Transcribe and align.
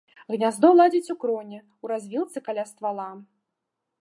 Гняздо 0.35 0.69
ладзіць 0.79 1.11
у 1.15 1.17
кроне, 1.23 1.59
у 1.83 1.93
развілцы 1.93 2.37
каля 2.49 2.63
ствала. 2.71 3.09